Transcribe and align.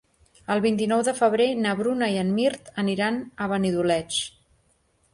El 0.53 0.63
vint-i-nou 0.63 1.03
de 1.07 1.13
febrer 1.19 1.47
na 1.59 1.75
Bruna 1.83 2.09
i 2.15 2.19
en 2.23 2.33
Mirt 2.39 2.75
aniran 2.87 3.23
a 3.47 3.53
Benidoleig. 3.55 4.23